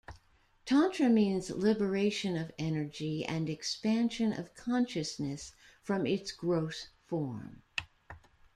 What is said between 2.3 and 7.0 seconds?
of energy and expansion of consciousness from its gross